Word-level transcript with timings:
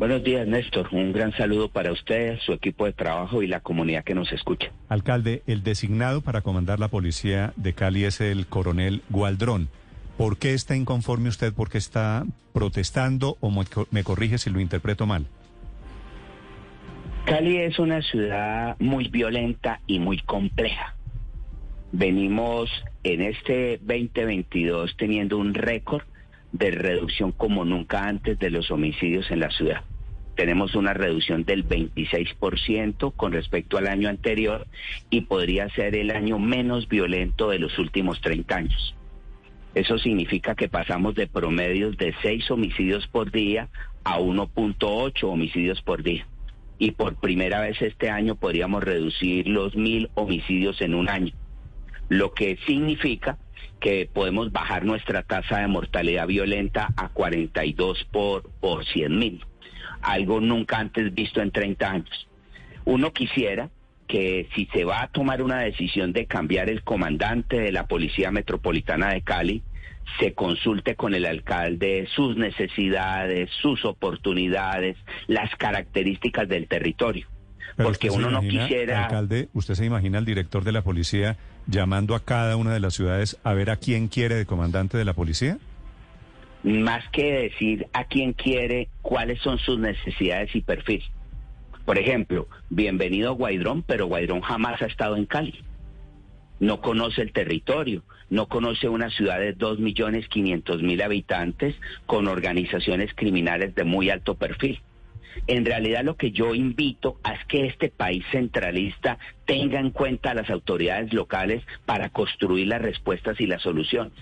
Buenos 0.00 0.24
días, 0.24 0.46
Néstor. 0.48 0.88
Un 0.92 1.12
gran 1.12 1.30
saludo 1.36 1.68
para 1.68 1.92
usted, 1.92 2.38
su 2.40 2.54
equipo 2.54 2.86
de 2.86 2.94
trabajo 2.94 3.42
y 3.42 3.46
la 3.46 3.60
comunidad 3.60 4.02
que 4.02 4.14
nos 4.14 4.32
escucha. 4.32 4.72
Alcalde, 4.88 5.42
el 5.46 5.62
designado 5.62 6.22
para 6.22 6.40
comandar 6.40 6.80
la 6.80 6.88
policía 6.88 7.52
de 7.56 7.74
Cali 7.74 8.04
es 8.04 8.22
el 8.22 8.46
coronel 8.46 9.02
Gualdrón. 9.10 9.68
¿Por 10.16 10.38
qué 10.38 10.54
está 10.54 10.74
inconforme 10.74 11.28
usted? 11.28 11.52
¿Por 11.52 11.68
qué 11.68 11.76
está 11.76 12.24
protestando 12.54 13.36
o 13.40 13.50
me 13.50 13.66
co- 13.66 13.86
me 13.90 14.02
corrige 14.02 14.38
si 14.38 14.48
lo 14.48 14.58
interpreto 14.60 15.04
mal? 15.04 15.26
Cali 17.26 17.58
es 17.58 17.78
una 17.78 18.00
ciudad 18.00 18.76
muy 18.78 19.08
violenta 19.08 19.80
y 19.86 19.98
muy 19.98 20.16
compleja. 20.22 20.94
Venimos 21.92 22.70
en 23.04 23.20
este 23.20 23.76
2022 23.82 24.96
teniendo 24.96 25.36
un 25.36 25.52
récord 25.52 26.04
de 26.52 26.70
reducción 26.70 27.32
como 27.32 27.66
nunca 27.66 28.08
antes 28.08 28.38
de 28.38 28.48
los 28.50 28.70
homicidios 28.70 29.30
en 29.30 29.40
la 29.40 29.50
ciudad. 29.50 29.84
Tenemos 30.36 30.74
una 30.74 30.94
reducción 30.94 31.44
del 31.44 31.66
26% 31.66 33.12
con 33.14 33.32
respecto 33.32 33.76
al 33.76 33.88
año 33.88 34.08
anterior 34.08 34.66
y 35.10 35.22
podría 35.22 35.68
ser 35.70 35.94
el 35.96 36.10
año 36.10 36.38
menos 36.38 36.88
violento 36.88 37.50
de 37.50 37.58
los 37.58 37.78
últimos 37.78 38.20
30 38.20 38.56
años. 38.56 38.94
Eso 39.74 39.98
significa 39.98 40.54
que 40.54 40.68
pasamos 40.68 41.14
de 41.14 41.28
promedios 41.28 41.96
de 41.96 42.14
6 42.22 42.50
homicidios 42.50 43.06
por 43.06 43.30
día 43.30 43.68
a 44.02 44.18
1.8 44.18 45.24
homicidios 45.24 45.80
por 45.82 46.02
día. 46.02 46.26
Y 46.78 46.92
por 46.92 47.16
primera 47.16 47.60
vez 47.60 47.80
este 47.82 48.10
año 48.10 48.34
podríamos 48.34 48.82
reducir 48.82 49.46
los 49.46 49.76
mil 49.76 50.10
homicidios 50.14 50.80
en 50.80 50.94
un 50.94 51.08
año. 51.08 51.34
Lo 52.08 52.32
que 52.32 52.58
significa 52.66 53.38
que 53.80 54.08
podemos 54.12 54.50
bajar 54.50 54.84
nuestra 54.84 55.22
tasa 55.22 55.58
de 55.58 55.68
mortalidad 55.68 56.26
violenta 56.26 56.92
a 56.96 57.08
42 57.08 58.08
por, 58.10 58.50
por 58.60 58.84
100 58.84 59.18
mil. 59.18 59.44
Algo 60.02 60.40
nunca 60.40 60.78
antes 60.78 61.14
visto 61.14 61.40
en 61.40 61.50
30 61.50 61.90
años. 61.90 62.28
Uno 62.84 63.12
quisiera 63.12 63.70
que 64.06 64.48
si 64.54 64.66
se 64.66 64.84
va 64.84 65.02
a 65.02 65.08
tomar 65.08 65.42
una 65.42 65.60
decisión 65.60 66.12
de 66.12 66.26
cambiar 66.26 66.68
el 66.68 66.82
comandante 66.82 67.60
de 67.60 67.70
la 67.70 67.86
Policía 67.86 68.32
Metropolitana 68.32 69.10
de 69.10 69.22
Cali, 69.22 69.62
se 70.18 70.34
consulte 70.34 70.96
con 70.96 71.14
el 71.14 71.24
alcalde 71.24 72.08
sus 72.14 72.36
necesidades, 72.36 73.50
sus 73.62 73.84
oportunidades, 73.84 74.96
las 75.28 75.54
características 75.56 76.48
del 76.48 76.66
territorio. 76.66 77.28
Pero 77.76 77.88
Porque 77.88 78.10
uno 78.10 78.30
no 78.30 78.40
quisiera... 78.40 79.04
Alcalde, 79.04 79.48
¿usted 79.52 79.74
se 79.74 79.86
imagina 79.86 80.18
al 80.18 80.24
director 80.24 80.64
de 80.64 80.72
la 80.72 80.82
policía 80.82 81.36
llamando 81.66 82.16
a 82.16 82.24
cada 82.24 82.56
una 82.56 82.72
de 82.74 82.80
las 82.80 82.94
ciudades 82.94 83.38
a 83.44 83.54
ver 83.54 83.70
a 83.70 83.76
quién 83.76 84.08
quiere 84.08 84.34
de 84.34 84.46
comandante 84.46 84.98
de 84.98 85.04
la 85.04 85.14
policía? 85.14 85.58
Más 86.62 87.08
que 87.10 87.32
decir 87.32 87.86
a 87.92 88.04
quién 88.04 88.32
quiere, 88.32 88.88
cuáles 89.02 89.40
son 89.40 89.58
sus 89.58 89.78
necesidades 89.78 90.54
y 90.54 90.60
perfil. 90.60 91.02
Por 91.84 91.98
ejemplo, 91.98 92.46
bienvenido 92.68 93.34
Guaidrón, 93.34 93.82
pero 93.82 94.06
Guaidrón 94.06 94.42
jamás 94.42 94.80
ha 94.82 94.86
estado 94.86 95.16
en 95.16 95.26
Cali. 95.26 95.54
No 96.60 96.80
conoce 96.82 97.22
el 97.22 97.32
territorio, 97.32 98.04
no 98.28 98.46
conoce 98.46 98.88
una 98.88 99.10
ciudad 99.10 99.40
de 99.40 99.56
2.500.000 99.56 101.02
habitantes 101.02 101.74
con 102.06 102.28
organizaciones 102.28 103.12
criminales 103.14 103.74
de 103.74 103.84
muy 103.84 104.10
alto 104.10 104.34
perfil. 104.34 104.80
En 105.46 105.64
realidad 105.64 106.04
lo 106.04 106.16
que 106.16 106.32
yo 106.32 106.54
invito 106.54 107.18
es 107.24 107.44
que 107.46 107.66
este 107.66 107.88
país 107.88 108.24
centralista 108.30 109.18
tenga 109.46 109.80
en 109.80 109.90
cuenta 109.90 110.32
a 110.32 110.34
las 110.34 110.50
autoridades 110.50 111.12
locales 111.14 111.64
para 111.86 112.10
construir 112.10 112.68
las 112.68 112.82
respuestas 112.82 113.40
y 113.40 113.46
las 113.46 113.62
soluciones. 113.62 114.12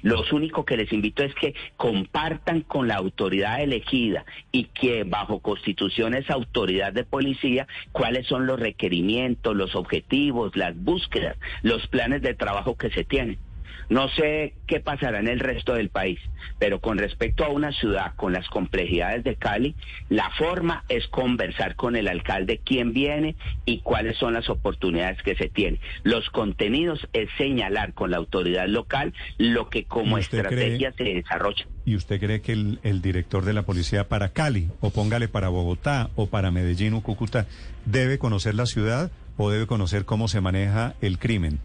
Lo 0.00 0.24
único 0.32 0.64
que 0.64 0.76
les 0.76 0.92
invito 0.92 1.22
es 1.22 1.34
que 1.34 1.54
compartan 1.76 2.62
con 2.62 2.88
la 2.88 2.96
autoridad 2.96 3.60
elegida 3.60 4.24
y 4.50 4.64
que 4.64 5.04
bajo 5.04 5.40
constitución 5.40 6.14
es 6.14 6.30
autoridad 6.30 6.92
de 6.92 7.04
policía 7.04 7.66
cuáles 7.92 8.26
son 8.26 8.46
los 8.46 8.58
requerimientos, 8.58 9.54
los 9.54 9.74
objetivos, 9.74 10.56
las 10.56 10.76
búsquedas, 10.76 11.36
los 11.62 11.86
planes 11.88 12.22
de 12.22 12.34
trabajo 12.34 12.76
que 12.76 12.90
se 12.90 13.04
tienen. 13.04 13.38
No 13.88 14.08
sé 14.10 14.54
qué 14.66 14.80
pasará 14.80 15.20
en 15.20 15.28
el 15.28 15.40
resto 15.40 15.74
del 15.74 15.88
país, 15.90 16.18
pero 16.58 16.80
con 16.80 16.98
respecto 16.98 17.44
a 17.44 17.48
una 17.48 17.72
ciudad 17.72 18.14
con 18.16 18.32
las 18.32 18.48
complejidades 18.48 19.24
de 19.24 19.36
Cali, 19.36 19.74
la 20.08 20.30
forma 20.30 20.84
es 20.88 21.06
conversar 21.08 21.76
con 21.76 21.96
el 21.96 22.08
alcalde 22.08 22.60
quién 22.64 22.92
viene 22.92 23.36
y 23.64 23.80
cuáles 23.80 24.16
son 24.16 24.34
las 24.34 24.48
oportunidades 24.48 25.22
que 25.22 25.36
se 25.36 25.48
tienen. 25.48 25.80
Los 26.02 26.28
contenidos 26.30 27.06
es 27.12 27.28
señalar 27.36 27.92
con 27.94 28.10
la 28.10 28.16
autoridad 28.16 28.66
local 28.66 29.12
lo 29.38 29.68
que 29.68 29.84
como 29.84 30.18
¿Y 30.18 30.20
usted 30.20 30.38
estrategia 30.38 30.92
se 30.92 31.04
desarrolla. 31.04 31.66
¿Y 31.84 31.96
usted 31.96 32.20
cree 32.20 32.40
que 32.40 32.52
el, 32.52 32.78
el 32.82 33.02
director 33.02 33.44
de 33.44 33.52
la 33.52 33.62
policía 33.62 34.08
para 34.08 34.30
Cali, 34.30 34.68
o 34.80 34.90
póngale 34.90 35.28
para 35.28 35.48
Bogotá, 35.48 36.10
o 36.16 36.28
para 36.28 36.50
Medellín 36.50 36.94
o 36.94 37.02
Cúcuta, 37.02 37.46
debe 37.84 38.18
conocer 38.18 38.54
la 38.54 38.66
ciudad 38.66 39.10
o 39.36 39.50
debe 39.50 39.66
conocer 39.66 40.04
cómo 40.04 40.28
se 40.28 40.40
maneja 40.40 40.94
el 41.00 41.18
crimen? 41.18 41.58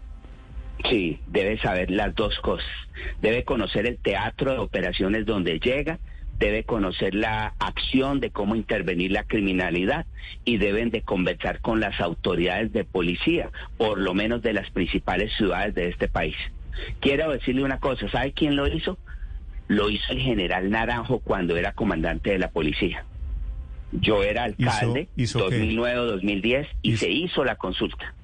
Sí, 0.88 1.20
debe 1.26 1.58
saber 1.58 1.90
las 1.90 2.14
dos 2.14 2.38
cosas. 2.40 2.66
Debe 3.20 3.44
conocer 3.44 3.86
el 3.86 3.98
teatro 3.98 4.52
de 4.52 4.58
operaciones 4.58 5.26
donde 5.26 5.58
llega, 5.58 5.98
debe 6.38 6.62
conocer 6.62 7.14
la 7.14 7.54
acción 7.58 8.20
de 8.20 8.30
cómo 8.30 8.54
intervenir 8.54 9.10
la 9.10 9.24
criminalidad 9.24 10.06
y 10.44 10.58
deben 10.58 10.90
de 10.90 11.02
conversar 11.02 11.60
con 11.60 11.80
las 11.80 12.00
autoridades 12.00 12.72
de 12.72 12.84
policía, 12.84 13.50
por 13.76 13.98
lo 13.98 14.14
menos 14.14 14.40
de 14.42 14.52
las 14.52 14.70
principales 14.70 15.32
ciudades 15.36 15.74
de 15.74 15.88
este 15.88 16.06
país. 16.08 16.36
Quiero 17.00 17.32
decirle 17.32 17.64
una 17.64 17.80
cosa, 17.80 18.08
¿sabe 18.08 18.32
quién 18.32 18.54
lo 18.54 18.68
hizo? 18.68 18.98
Lo 19.66 19.90
hizo 19.90 20.12
el 20.12 20.20
general 20.20 20.70
Naranjo 20.70 21.18
cuando 21.18 21.56
era 21.56 21.72
comandante 21.72 22.30
de 22.30 22.38
la 22.38 22.50
policía. 22.50 23.04
Yo 23.90 24.22
era 24.22 24.44
alcalde, 24.44 25.08
hizo 25.16 25.48
qué? 25.48 25.58
2009-2010, 25.60 26.68
y 26.82 26.92
Hizo- 26.92 26.98
se 27.00 27.10
hizo 27.10 27.44
la 27.44 27.56
consulta. 27.56 28.14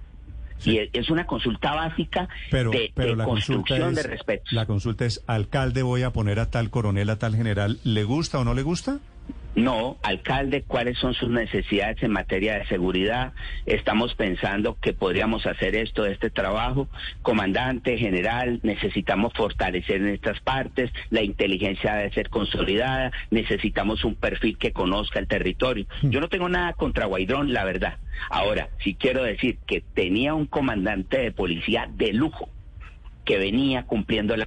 Sí. 0.59 0.73
Y 0.79 0.91
es- 0.99 1.11
una 1.11 1.27
consulta 1.27 1.75
básica 1.75 2.29
Pero, 2.51 2.71
de, 2.71 2.91
pero 2.95 3.11
de 3.11 3.17
la 3.17 3.25
consulta 3.25 3.63
construcción 3.69 3.91
es, 3.91 3.97
de 3.97 4.03
respeto. 4.05 4.45
la 4.53 4.67
consulta 4.67 5.05
es, 5.05 5.23
alcalde, 5.27 5.83
voy 5.83 6.03
a 6.03 6.11
poner 6.11 6.41
a 6.41 6.51
tal 6.51 6.71
coronel, 6.71 7.11
a 7.11 7.17
tal 7.19 7.37
general, 7.37 7.79
¿le 7.85 8.05
gusta 8.05 8.39
o 8.39 8.45
no 8.45 8.55
le 8.55 8.63
gusta? 8.63 8.99
No, 9.55 9.99
alcalde, 10.03 10.63
¿cuáles 10.63 10.99
son 10.99 11.15
sus 11.15 11.31
necesidades 11.31 12.03
en 12.03 12.11
materia 12.11 12.59
de 12.59 12.67
seguridad? 12.67 13.35
Estamos 13.67 14.15
pensando 14.17 14.77
que 14.81 14.95
podríamos 14.95 15.47
hacer 15.47 15.77
esto, 15.77 16.07
este 16.07 16.29
trabajo. 16.29 16.89
Comandante, 17.23 17.97
general, 17.97 18.59
necesitamos 18.65 19.33
fortalecer 19.33 20.01
en 20.01 20.09
estas 20.09 20.41
partes, 20.41 20.91
la 21.11 21.23
inteligencia 21.23 21.95
debe 21.95 22.13
ser 22.13 22.31
consolidada, 22.31 23.13
necesitamos 23.31 24.05
un 24.05 24.17
perfil 24.17 24.59
que 24.59 24.73
conozca 24.73 25.21
el 25.21 25.29
territorio. 25.29 25.87
Yo 26.03 26.21
no 26.21 26.29
tengo 26.29 26.49
nada 26.49 26.73
contra 26.73 27.07
Guaidrón, 27.07 27.53
la 27.53 27.65
verdad. 27.65 27.99
Ahora, 28.31 28.71
sí 28.83 28.97
quiero 28.97 29.23
decir 29.23 29.59
que 29.69 29.83
tenía 29.95 30.35
un 30.35 30.47
comandante 30.47 31.19
de 31.19 31.31
policía 31.31 31.89
de 31.95 32.13
lujo 32.13 32.49
que 33.25 33.39
venía 33.39 33.85
cumpliendo 33.85 34.37
la 34.37 34.47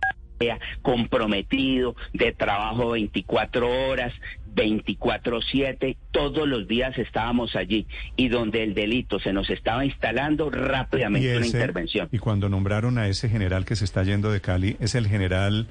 comprometido, 0.82 1.96
de 2.14 2.32
trabajo 2.34 2.92
24 2.92 3.68
horas, 3.90 4.14
24/7, 4.56 5.98
todos 6.12 6.48
los 6.48 6.68
días 6.68 6.98
estábamos 6.98 7.56
allí 7.56 7.86
y 8.16 8.28
donde 8.30 8.64
el 8.64 8.74
delito 8.74 9.20
se 9.20 9.32
nos 9.34 9.50
estaba 9.50 9.86
instalando 9.86 10.50
rápidamente 10.50 11.38
una 11.38 11.46
ese- 11.46 11.58
intervención. 11.58 12.10
y 12.12 12.18
cuando 12.18 12.50
nombraron 12.50 12.98
a 12.98 13.08
ese 13.08 13.30
general 13.30 13.66
que 13.66 13.76
se 13.76 13.86
está 13.86 14.04
yendo 14.04 14.32
de 14.32 14.42
Cali, 14.42 14.76
es 14.80 14.96
el 14.96 15.08
general... 15.08 15.68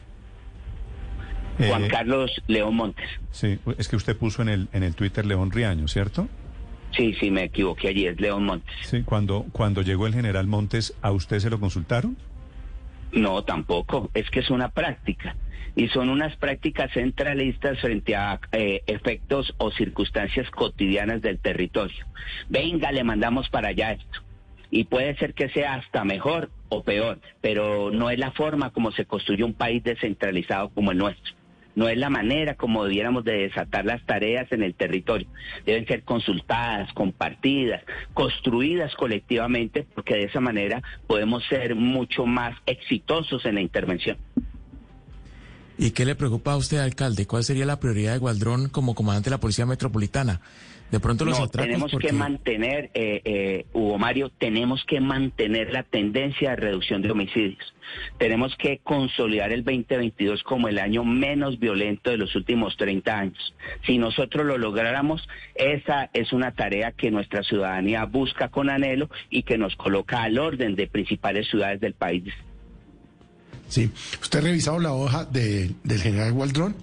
eh, 1.58 1.66
Juan 1.68 1.88
Carlos 1.88 2.30
León 2.46 2.76
Montes. 2.76 3.08
Sí, 3.32 3.58
es 3.78 3.88
que 3.88 3.96
usted 3.96 4.16
puso 4.16 4.42
en 4.42 4.48
el, 4.50 4.68
en 4.72 4.82
el 4.82 4.94
Twitter 4.94 5.24
León 5.26 5.50
Riaño, 5.50 5.88
¿cierto? 5.88 6.28
Sí, 6.96 7.14
sí, 7.20 7.30
me 7.30 7.44
equivoqué 7.44 7.88
allí, 7.88 8.06
es 8.06 8.20
León 8.20 8.44
Montes. 8.44 8.74
Sí, 8.84 9.02
cuando, 9.02 9.46
cuando 9.52 9.82
llegó 9.82 10.06
el 10.06 10.14
general 10.14 10.46
Montes, 10.46 10.94
¿a 11.02 11.10
usted 11.12 11.40
se 11.40 11.50
lo 11.50 11.58
consultaron? 11.58 12.16
No, 13.12 13.42
tampoco. 13.44 14.10
Es 14.14 14.30
que 14.30 14.40
es 14.40 14.50
una 14.50 14.70
práctica. 14.70 15.36
Y 15.74 15.88
son 15.88 16.08
unas 16.08 16.34
prácticas 16.36 16.90
centralistas 16.92 17.78
frente 17.80 18.16
a 18.16 18.40
eh, 18.52 18.82
efectos 18.86 19.54
o 19.58 19.70
circunstancias 19.70 20.50
cotidianas 20.50 21.20
del 21.20 21.38
territorio. 21.38 22.06
Venga, 22.48 22.90
le 22.92 23.04
mandamos 23.04 23.48
para 23.50 23.68
allá 23.68 23.92
esto. 23.92 24.20
Y 24.70 24.84
puede 24.84 25.16
ser 25.16 25.34
que 25.34 25.48
sea 25.50 25.74
hasta 25.74 26.04
mejor 26.04 26.50
o 26.70 26.82
peor, 26.82 27.20
pero 27.40 27.90
no 27.90 28.10
es 28.10 28.18
la 28.18 28.32
forma 28.32 28.70
como 28.70 28.90
se 28.90 29.04
construye 29.04 29.44
un 29.44 29.54
país 29.54 29.84
descentralizado 29.84 30.70
como 30.70 30.92
el 30.92 30.98
nuestro. 30.98 31.34
No 31.76 31.88
es 31.88 31.96
la 31.98 32.10
manera 32.10 32.54
como 32.54 32.84
debiéramos 32.84 33.22
de 33.22 33.34
desatar 33.42 33.84
las 33.84 34.04
tareas 34.04 34.50
en 34.50 34.62
el 34.62 34.74
territorio. 34.74 35.28
Deben 35.64 35.86
ser 35.86 36.02
consultadas, 36.02 36.92
compartidas, 36.94 37.84
construidas 38.14 38.94
colectivamente, 38.96 39.86
porque 39.94 40.14
de 40.14 40.24
esa 40.24 40.40
manera 40.40 40.82
podemos 41.06 41.44
ser 41.44 41.74
mucho 41.74 42.26
más 42.26 42.56
exitosos 42.66 43.44
en 43.44 43.56
la 43.56 43.60
intervención. 43.60 44.16
¿Y 45.78 45.90
qué 45.90 46.04
le 46.04 46.14
preocupa 46.14 46.52
a 46.52 46.56
usted, 46.56 46.78
alcalde? 46.78 47.26
¿Cuál 47.26 47.44
sería 47.44 47.66
la 47.66 47.78
prioridad 47.78 48.12
de 48.12 48.18
Gualdrón 48.18 48.68
como 48.68 48.94
comandante 48.94 49.30
de 49.30 49.36
la 49.36 49.40
Policía 49.40 49.66
Metropolitana? 49.66 50.40
De 50.90 51.00
pronto 51.00 51.24
los 51.24 51.38
no, 51.38 51.46
atracos 51.46 51.66
tenemos 51.66 51.90
porque... 51.90 52.06
que 52.06 52.12
mantener, 52.12 52.90
eh, 52.94 53.20
eh, 53.24 53.66
Hugo 53.72 53.98
Mario, 53.98 54.30
tenemos 54.38 54.84
que 54.84 55.00
mantener 55.00 55.72
la 55.72 55.82
tendencia 55.82 56.50
de 56.50 56.56
reducción 56.56 57.02
de 57.02 57.10
homicidios. 57.10 57.74
Tenemos 58.18 58.54
que 58.56 58.78
consolidar 58.78 59.52
el 59.52 59.64
2022 59.64 60.44
como 60.44 60.68
el 60.68 60.78
año 60.78 61.04
menos 61.04 61.58
violento 61.58 62.10
de 62.10 62.18
los 62.18 62.34
últimos 62.36 62.76
30 62.76 63.18
años. 63.18 63.54
Si 63.84 63.98
nosotros 63.98 64.46
lo 64.46 64.58
lográramos, 64.58 65.28
esa 65.56 66.08
es 66.12 66.32
una 66.32 66.52
tarea 66.52 66.92
que 66.92 67.10
nuestra 67.10 67.42
ciudadanía 67.42 68.04
busca 68.04 68.48
con 68.48 68.70
anhelo 68.70 69.10
y 69.28 69.42
que 69.42 69.58
nos 69.58 69.74
coloca 69.74 70.22
al 70.22 70.38
orden 70.38 70.76
de 70.76 70.86
principales 70.86 71.48
ciudades 71.48 71.80
del 71.80 71.94
país. 71.94 72.32
Sí. 73.68 73.90
¿Usted 74.20 74.38
ha 74.38 74.42
revisado 74.42 74.78
la 74.78 74.92
hoja 74.92 75.24
de, 75.24 75.70
del 75.84 76.00
general 76.00 76.32
Waldrón? 76.32 76.76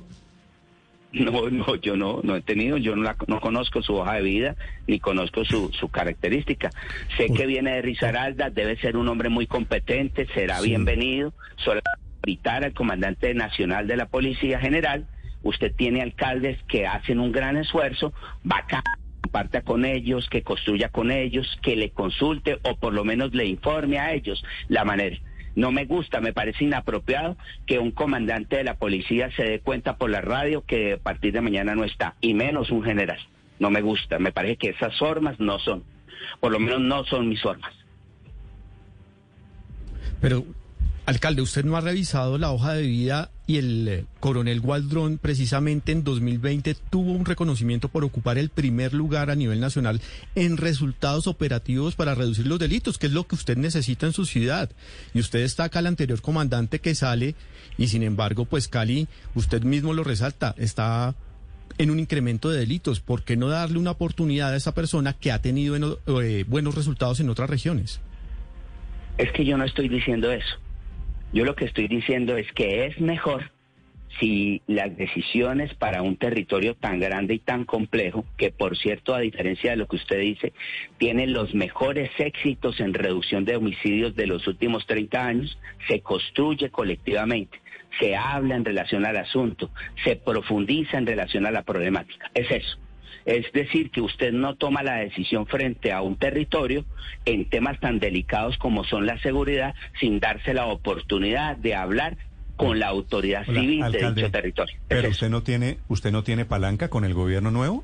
No, 1.14 1.48
no, 1.52 1.76
yo 1.76 1.96
no, 1.96 2.22
no 2.24 2.36
he 2.36 2.42
tenido, 2.42 2.78
yo 2.78 2.96
no, 2.96 3.04
la, 3.04 3.16
no 3.28 3.40
conozco 3.40 3.84
su 3.84 3.94
hoja 3.94 4.16
de 4.16 4.24
vida, 4.24 4.56
ni 4.88 5.00
conozco 5.00 5.46
su, 5.46 5.70
su 5.72 5.88
característica. 5.90 6.72
Sé 7.18 7.28
que 7.28 7.46
viene 7.46 7.76
de 7.76 7.82
Risaralda, 7.84 8.50
debe 8.50 8.78
ser 8.78 8.98
un 8.98 9.08
hombre 9.08 9.30
muy 9.30 9.46
competente, 9.46 10.28
será 10.34 10.58
Sí. 10.60 10.70
bienvenido. 10.70 11.32
Solo 11.58 11.82
invitar 12.26 12.64
al 12.64 12.74
comandante 12.74 13.32
nacional 13.36 13.86
de 13.88 13.98
la 13.98 14.08
Policía 14.08 14.60
General. 14.60 15.06
Usted 15.44 15.74
tiene 15.76 16.02
alcaldes 16.02 16.58
que 16.68 16.88
hacen 16.88 17.20
un 17.20 17.32
gran 17.32 17.58
esfuerzo, 17.58 18.12
va 18.50 18.60
acá, 18.60 18.82
comparta 19.22 19.62
con 19.62 19.86
ellos, 19.86 20.28
que 20.32 20.42
construya 20.42 20.90
con 20.90 21.12
ellos, 21.12 21.60
que 21.62 21.76
le 21.76 21.92
consulte 21.92 22.58
o 22.64 22.76
por 22.78 22.94
lo 22.94 23.04
menos 23.04 23.34
le 23.36 23.46
informe 23.46 24.00
a 24.00 24.14
ellos 24.14 24.44
la 24.68 24.84
manera. 24.84 25.18
No 25.56 25.72
me 25.72 25.86
gusta, 25.86 26.20
me 26.20 26.34
parece 26.34 26.64
inapropiado 26.64 27.38
que 27.66 27.80
un 27.80 27.92
comandante 27.92 28.58
de 28.58 28.64
la 28.64 28.76
policía 28.76 29.30
se 29.36 29.44
dé 29.44 29.60
cuenta 29.60 29.98
por 29.98 30.10
la 30.10 30.22
radio 30.22 30.64
que 30.66 30.94
a 30.94 30.98
partir 30.98 31.34
de 31.34 31.42
mañana 31.42 31.76
no 31.76 31.84
está, 31.84 32.16
y 32.22 32.34
menos 32.34 32.72
un 32.72 32.84
general. 32.84 33.20
No 33.60 33.70
me 33.70 33.82
gusta, 33.82 34.18
me 34.20 34.32
parece 34.32 34.58
que 34.58 34.70
esas 34.70 34.98
formas 34.98 35.40
no 35.40 35.60
son, 35.60 35.84
por 36.40 36.52
lo 36.52 36.60
menos 36.60 36.82
no 36.82 37.04
son 37.06 37.30
mis 37.30 37.42
formas. 37.42 37.72
Pero, 40.20 40.46
alcalde, 41.06 41.42
usted 41.42 41.64
no 41.66 41.76
ha 41.76 41.82
revisado 41.82 42.38
la 42.38 42.52
hoja 42.52 42.74
de 42.74 42.84
vida 42.84 43.30
y 43.46 43.58
el 43.58 43.88
eh, 43.90 44.06
coronel 44.22 44.62
Waldrón 44.62 45.18
precisamente 45.18 45.92
en 45.92 46.04
2020 46.06 46.76
tuvo 46.90 47.12
un 47.12 47.26
reconocimiento 47.26 47.90
por 47.90 48.06
ocupar 48.06 48.38
el 48.38 48.50
primer 48.50 48.94
lugar 48.94 49.30
a 49.30 49.36
nivel 49.36 49.60
nacional 49.60 50.00
en 50.36 50.56
resultados 50.56 51.28
operativos 51.28 51.96
para 51.96 52.16
reducir 52.16 52.48
los 52.48 52.58
delitos, 52.60 52.98
que 52.98 53.08
es 53.08 53.14
lo 53.14 53.28
que 53.28 53.36
usted 53.36 53.58
necesita 53.58 54.06
en 54.06 54.14
su 54.14 54.26
ciudad. 54.26 54.70
Y 55.14 55.20
usted 55.20 55.40
destaca 55.40 55.80
al 55.80 55.88
anterior 55.88 56.22
comandante 56.22 56.80
que 56.80 56.96
sale 56.96 57.36
y 57.78 57.88
sin 57.88 58.04
embargo, 58.04 58.46
pues 58.46 58.68
Cali, 58.70 59.08
usted 59.36 59.64
mismo 59.64 59.94
lo 59.94 60.04
resalta, 60.06 60.56
está 60.58 61.14
en 61.80 61.90
un 61.92 62.00
incremento 62.00 62.50
de 62.50 62.60
delitos. 62.60 63.02
¿Por 63.02 63.24
qué 63.24 63.36
no 63.36 63.50
darle 63.50 63.78
una 63.80 63.92
oportunidad 63.92 64.54
a 64.54 64.56
esa 64.56 64.74
persona 64.74 65.14
que 65.14 65.32
ha 65.34 65.42
tenido 65.42 65.76
en- 65.76 65.96
eh, 66.24 66.46
buenos 66.48 66.76
resultados 66.76 67.20
en 67.20 67.30
otras 67.30 67.50
regiones? 67.50 68.00
Es 69.18 69.32
que 69.34 69.44
yo 69.44 69.58
no 69.58 69.66
estoy 69.66 69.90
diciendo 69.90 70.32
eso. 70.32 70.56
Yo 71.34 71.46
lo 71.46 71.56
que 71.56 71.66
estoy 71.66 71.88
diciendo 71.88 72.38
es 72.38 72.52
que 72.54 72.86
es 72.86 73.02
mejor 73.02 73.52
si 74.20 74.62
las 74.68 74.96
decisiones 74.96 75.74
para 75.74 76.04
un 76.04 76.16
territorio 76.16 76.76
tan 76.76 77.00
grande 77.00 77.34
y 77.34 77.40
tan 77.40 77.66
complejo, 77.66 78.24
que 78.38 78.52
por 78.52 78.78
cierto, 78.78 79.16
a 79.16 79.20
diferencia 79.20 79.72
de 79.72 79.78
lo 79.78 79.88
que 79.88 79.96
usted 79.96 80.20
dice, 80.20 80.54
tiene 81.00 81.26
los 81.26 81.56
mejores 81.56 82.12
éxitos 82.20 82.80
en 82.80 82.94
reducción 82.94 83.46
de 83.46 83.56
homicidios 83.56 84.16
de 84.16 84.28
los 84.28 84.46
últimos 84.48 84.86
30 84.86 85.26
años, 85.26 85.58
se 85.88 86.02
construye 86.02 86.70
colectivamente, 86.70 87.60
se 88.00 88.16
habla 88.16 88.56
en 88.56 88.64
relación 88.64 89.04
al 89.04 89.18
asunto, 89.18 89.72
se 90.04 90.16
profundiza 90.16 91.00
en 91.00 91.08
relación 91.08 91.48
a 91.48 91.52
la 91.52 91.64
problemática. 91.64 92.30
Es 92.36 92.52
eso. 92.52 92.78
Es 93.26 93.52
decir, 93.54 93.90
que 93.92 94.02
usted 94.02 94.34
no 94.34 94.56
toma 94.56 94.84
la 94.84 94.96
decisión 94.96 95.46
frente 95.48 95.92
a 95.92 96.02
un 96.02 96.18
territorio 96.18 96.86
en 97.26 97.46
temas 97.50 97.80
tan 97.80 98.00
delicados 98.00 98.58
como 98.58 98.84
son 98.84 99.06
la 99.06 99.18
seguridad 99.20 99.76
sin 100.00 100.20
darse 100.20 100.54
la 100.54 100.66
oportunidad 100.66 101.56
de 101.58 101.76
hablar 101.76 102.18
con 102.56 102.80
la 102.80 102.88
autoridad 102.88 103.44
Hola, 103.48 103.60
civil 103.62 103.92
de 103.92 104.12
dicho 104.14 104.32
territorio. 104.32 104.76
Es 104.76 104.82
Pero 104.88 105.02
eso. 105.02 105.10
usted 105.12 105.30
no 105.30 105.44
tiene, 105.44 105.78
usted 105.88 106.12
no 106.12 106.24
tiene 106.24 106.46
palanca 106.46 106.90
con 106.90 107.06
el 107.06 107.14
gobierno 107.14 107.52
nuevo. 107.52 107.84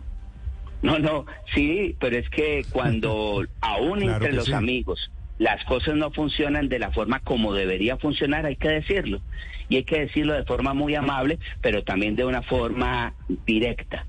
No, 0.82 0.98
no, 1.00 1.26
sí, 1.54 1.96
pero 2.00 2.18
es 2.18 2.30
que 2.30 2.66
cuando 2.72 3.46
aún 3.62 4.00
Claro 4.00 4.14
entre 4.16 4.34
los 4.34 4.46
sí. 4.46 4.54
amigos 4.54 5.10
las 5.40 5.64
cosas 5.64 5.96
no 5.96 6.12
funcionan 6.12 6.68
de 6.68 6.80
la 6.80 6.92
forma 6.92 7.22
como 7.22 7.54
debería 7.54 7.98
funcionar, 7.98 8.46
hay 8.46 8.58
que 8.58 8.68
decirlo. 8.70 9.22
Y 9.70 9.78
hay 9.78 9.84
que 9.86 10.02
decirlo 10.02 10.34
de 10.34 10.44
forma 10.44 10.74
muy 10.74 10.96
amable, 10.96 11.40
pero 11.62 11.84
también 11.84 12.16
de 12.16 12.26
una 12.26 12.42
forma 12.42 13.14
directa. 13.48 14.06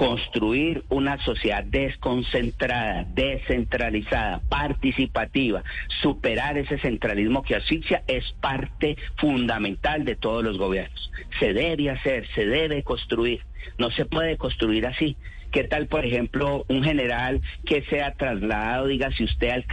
Construir 0.00 0.82
una 0.88 1.22
sociedad 1.26 1.62
desconcentrada, 1.62 3.04
descentralizada, 3.12 4.40
participativa, 4.48 5.62
superar 6.00 6.56
ese 6.56 6.78
centralismo 6.78 7.42
que 7.42 7.54
asfixia 7.54 8.02
es 8.06 8.24
parte 8.40 8.96
fundamental 9.18 10.06
de 10.06 10.16
todos 10.16 10.42
los 10.42 10.56
gobiernos. 10.56 11.12
Se 11.38 11.52
debe 11.52 11.90
hacer, 11.90 12.26
se 12.34 12.46
debe 12.46 12.82
construir. 12.82 13.42
No 13.76 13.90
se 13.90 14.06
puede 14.06 14.38
construir 14.38 14.86
así. 14.86 15.18
¿Qué 15.52 15.64
tal, 15.64 15.86
por 15.86 16.06
ejemplo, 16.06 16.64
un 16.68 16.82
general 16.82 17.42
que 17.66 17.82
sea 17.82 18.14
trasladado, 18.14 18.86
diga 18.86 19.10
si 19.12 19.24
usted 19.24 19.50
al 19.50 19.66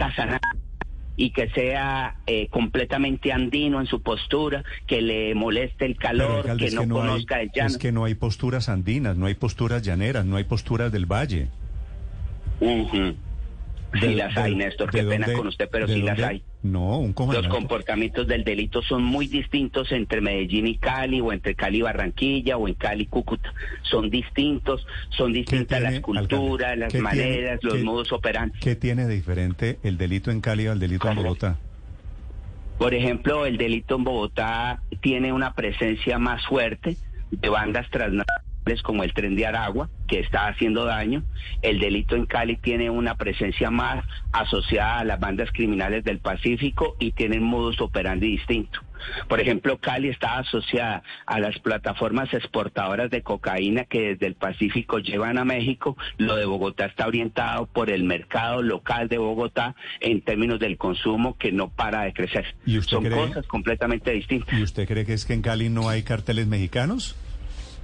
y 1.18 1.30
que 1.30 1.50
sea 1.50 2.14
eh, 2.28 2.46
completamente 2.48 3.32
andino 3.32 3.80
en 3.80 3.86
su 3.86 4.00
postura, 4.00 4.64
que 4.86 5.02
le 5.02 5.34
moleste 5.34 5.84
el 5.84 5.98
calor, 5.98 6.48
alcalde, 6.48 6.68
que 6.68 6.74
no, 6.76 6.80
que 6.80 6.86
no 6.86 7.02
hay, 7.02 7.08
conozca 7.08 7.40
el 7.42 7.50
llano? 7.52 7.70
es 7.70 7.76
que 7.76 7.90
no 7.92 8.04
hay 8.04 8.14
posturas 8.14 8.68
andinas, 8.68 9.16
no 9.16 9.26
hay 9.26 9.34
posturas 9.34 9.82
llaneras, 9.82 10.24
no 10.24 10.36
hay 10.36 10.44
posturas 10.44 10.92
del 10.92 11.06
valle. 11.06 11.48
Ujú. 12.60 13.16
Sí 13.94 14.00
¿De- 14.00 14.14
las 14.16 14.36
hay, 14.36 14.54
Néstor, 14.54 14.90
qué 14.90 15.02
pena 15.02 15.26
dónde- 15.26 15.32
con 15.38 15.46
usted, 15.46 15.68
pero 15.72 15.88
sí 15.88 16.02
las 16.02 16.18
hay. 16.20 16.42
No, 16.62 16.98
un 16.98 17.06
Los 17.06 17.14
comandante. 17.14 17.48
comportamientos 17.48 18.26
del 18.26 18.44
delito 18.44 18.82
son 18.82 19.02
muy 19.02 19.26
distintos 19.28 19.90
entre 19.92 20.20
Medellín 20.20 20.66
y 20.66 20.76
Cali, 20.76 21.22
o 21.22 21.32
entre 21.32 21.54
Cali 21.54 21.78
y 21.78 21.82
Barranquilla, 21.82 22.58
o 22.58 22.68
en 22.68 22.74
Cali 22.74 23.04
y 23.04 23.06
Cúcuta. 23.06 23.50
Son 23.82 24.10
distintos, 24.10 24.86
son 25.16 25.32
distintas 25.32 25.78
tiene, 25.78 25.94
las 25.94 26.00
culturas, 26.02 26.72
alcalde? 26.72 26.76
las 26.76 26.92
¿Qué 26.92 26.98
tiene- 26.98 27.02
maneras, 27.30 27.60
los 27.62 27.82
modus 27.82 28.12
operandi. 28.12 28.58
¿Qué 28.58 28.76
tiene 28.76 29.06
de 29.06 29.14
diferente 29.14 29.78
el 29.82 29.96
delito 29.96 30.30
en 30.30 30.42
Cali 30.42 30.66
al 30.66 30.78
delito 30.78 31.08
en. 31.08 31.16
Bogotá? 31.16 31.56
Por 32.76 32.92
ejemplo, 32.94 33.46
el 33.46 33.56
delito 33.56 33.96
en 33.96 34.04
Bogotá 34.04 34.82
tiene 35.00 35.32
una 35.32 35.54
presencia 35.54 36.18
más 36.18 36.44
fuerte 36.46 36.96
de 37.30 37.48
bandas 37.48 37.88
transnacionales 37.90 38.47
como 38.82 39.02
el 39.04 39.12
tren 39.14 39.34
de 39.36 39.46
Aragua, 39.46 39.88
que 40.06 40.20
está 40.20 40.48
haciendo 40.48 40.84
daño. 40.84 41.22
El 41.62 41.78
delito 41.80 42.16
en 42.16 42.26
Cali 42.26 42.56
tiene 42.56 42.90
una 42.90 43.14
presencia 43.16 43.70
más 43.70 44.04
asociada 44.32 44.98
a 45.00 45.04
las 45.04 45.20
bandas 45.20 45.50
criminales 45.52 46.04
del 46.04 46.18
Pacífico 46.18 46.96
y 46.98 47.12
tiene 47.12 47.38
un 47.38 47.44
modus 47.44 47.80
operandi 47.80 48.28
distinto. 48.28 48.80
Por 49.28 49.40
ejemplo, 49.40 49.78
Cali 49.78 50.08
está 50.08 50.38
asociada 50.38 51.02
a 51.24 51.38
las 51.38 51.56
plataformas 51.60 52.34
exportadoras 52.34 53.10
de 53.10 53.22
cocaína 53.22 53.84
que 53.84 54.00
desde 54.14 54.26
el 54.26 54.34
Pacífico 54.34 54.98
llevan 54.98 55.38
a 55.38 55.44
México. 55.44 55.96
Lo 56.16 56.34
de 56.36 56.46
Bogotá 56.46 56.86
está 56.86 57.06
orientado 57.06 57.66
por 57.66 57.90
el 57.90 58.02
mercado 58.02 58.60
local 58.60 59.08
de 59.08 59.18
Bogotá 59.18 59.76
en 60.00 60.20
términos 60.22 60.58
del 60.58 60.76
consumo 60.78 61.36
que 61.38 61.52
no 61.52 61.68
para 61.68 62.02
de 62.02 62.12
crecer. 62.12 62.44
¿Y 62.66 62.78
usted 62.78 62.96
Son 62.96 63.04
cree- 63.04 63.14
cosas 63.28 63.46
completamente 63.46 64.10
distintas. 64.10 64.58
¿Y 64.58 64.62
usted 64.62 64.86
cree 64.88 65.06
que 65.06 65.12
es 65.12 65.24
que 65.24 65.34
en 65.34 65.42
Cali 65.42 65.68
no 65.68 65.88
hay 65.88 66.02
carteles 66.02 66.46
mexicanos? 66.48 67.14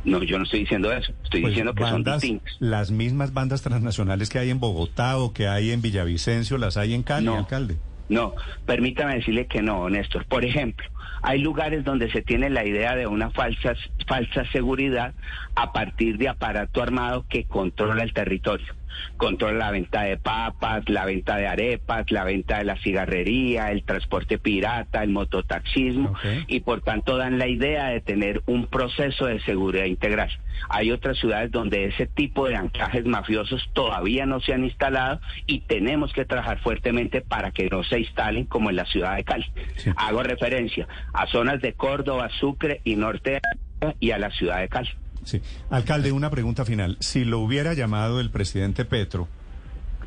No, 0.04 0.22
yo 0.22 0.38
no 0.38 0.44
estoy 0.44 0.60
diciendo 0.60 0.92
eso. 0.92 1.12
Estoy 1.24 1.40
Pues 1.40 1.52
diciendo 1.52 1.74
que 1.74 1.82
bandas, 1.82 2.20
son 2.20 2.30
distintas. 2.32 2.56
Las 2.60 2.90
mismas 2.90 3.32
bandas 3.32 3.62
transnacionales 3.62 4.28
que 4.28 4.38
hay 4.38 4.50
en 4.50 4.60
Bogotá 4.60 5.16
o 5.18 5.32
que 5.32 5.48
hay 5.48 5.70
en 5.70 5.80
Villavicencio, 5.82 6.58
las 6.58 6.76
hay 6.76 6.94
en 6.94 7.02
Cali, 7.02 7.26
No. 7.26 7.36
alcalde. 7.38 7.76
No, 8.10 8.34
permítame 8.66 9.14
decirle 9.14 9.46
que 9.46 9.62
no, 9.62 9.88
Néstor. 9.88 10.26
Por 10.26 10.44
ejemplo, 10.44 10.84
hay 11.22 11.40
lugares 11.40 11.84
donde 11.84 12.10
se 12.10 12.22
tiene 12.22 12.50
la 12.50 12.64
idea 12.64 12.94
de 12.96 13.06
una 13.06 13.30
falsa, 13.30 13.74
falsa 14.06 14.44
seguridad 14.52 15.14
a 15.54 15.72
partir 15.72 16.18
de 16.18 16.28
aparato 16.28 16.82
armado 16.82 17.26
que 17.28 17.44
controla 17.44 18.02
el 18.02 18.12
territorio 18.12 18.74
controla 19.16 19.66
la 19.66 19.70
venta 19.70 20.02
de 20.02 20.16
papas, 20.16 20.88
la 20.88 21.04
venta 21.04 21.36
de 21.36 21.46
arepas, 21.46 22.10
la 22.10 22.24
venta 22.24 22.58
de 22.58 22.64
la 22.64 22.76
cigarrería, 22.76 23.70
el 23.70 23.84
transporte 23.84 24.38
pirata, 24.38 25.02
el 25.02 25.10
mototaxismo 25.10 26.14
y 26.46 26.60
por 26.60 26.82
tanto 26.82 27.16
dan 27.16 27.38
la 27.38 27.48
idea 27.48 27.88
de 27.88 28.00
tener 28.00 28.42
un 28.46 28.66
proceso 28.66 29.26
de 29.26 29.40
seguridad 29.40 29.84
integral. 29.84 30.30
Hay 30.68 30.90
otras 30.90 31.18
ciudades 31.18 31.50
donde 31.50 31.86
ese 31.86 32.06
tipo 32.06 32.48
de 32.48 32.56
anclajes 32.56 33.04
mafiosos 33.04 33.68
todavía 33.72 34.26
no 34.26 34.40
se 34.40 34.52
han 34.52 34.64
instalado 34.64 35.20
y 35.46 35.60
tenemos 35.60 36.12
que 36.12 36.24
trabajar 36.24 36.60
fuertemente 36.60 37.20
para 37.20 37.50
que 37.50 37.68
no 37.68 37.82
se 37.82 38.00
instalen 38.00 38.44
como 38.44 38.70
en 38.70 38.76
la 38.76 38.84
ciudad 38.86 39.16
de 39.16 39.24
Cali. 39.24 39.46
Sí. 39.76 39.90
Hago 39.96 40.22
referencia 40.22 40.86
a 41.12 41.26
zonas 41.26 41.60
de 41.60 41.74
Córdoba, 41.74 42.28
Sucre 42.40 42.80
y 42.84 42.96
norte 42.96 43.40
de 43.80 43.94
y 44.00 44.12
a 44.12 44.18
la 44.18 44.30
ciudad 44.30 44.60
de 44.60 44.68
Cali. 44.68 44.88
Sí. 45.24 45.40
Alcalde, 45.70 46.12
una 46.12 46.30
pregunta 46.30 46.64
final. 46.64 46.96
Si 47.00 47.24
lo 47.24 47.40
hubiera 47.40 47.74
llamado 47.74 48.20
el 48.20 48.30
presidente 48.30 48.84
Petro, 48.84 49.28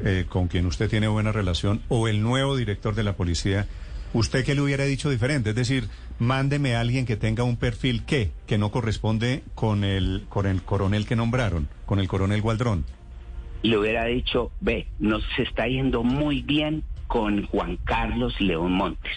eh, 0.04 0.26
con 0.28 0.48
quien 0.48 0.66
usted 0.66 0.90
tiene 0.90 1.08
buena 1.08 1.32
relación, 1.32 1.82
o 1.90 2.08
el 2.08 2.22
nuevo 2.22 2.56
director 2.56 2.96
de 2.96 3.04
la 3.04 3.14
policía, 3.14 3.68
¿usted 4.14 4.46
qué 4.46 4.56
le 4.56 4.62
hubiera 4.62 4.86
dicho 4.86 5.10
diferente? 5.10 5.52
Es 5.52 5.56
decir, 5.56 5.90
mándeme 6.20 6.76
a 6.76 6.82
alguien 6.82 7.06
que 7.06 7.18
tenga 7.18 7.44
un 7.44 7.58
perfil 7.58 8.04
que, 8.06 8.32
que 8.46 8.58
no 8.58 8.72
corresponde 8.72 9.44
con 9.56 9.84
el, 9.84 10.26
con 10.30 10.46
el 10.46 10.62
coronel 10.64 11.06
que 11.06 11.16
nombraron, 11.16 11.68
con 11.86 12.00
el 12.00 12.08
coronel 12.08 12.42
Gualdrón. 12.42 12.86
le 13.64 13.78
hubiera 13.78 14.06
dicho, 14.06 14.52
ve, 14.62 14.88
nos 15.00 15.24
está 15.38 15.68
yendo 15.68 16.04
muy 16.04 16.42
bien 16.42 16.84
con 17.08 17.46
Juan 17.48 17.78
Carlos 17.86 18.40
León 18.40 18.74
Montes. 18.74 19.14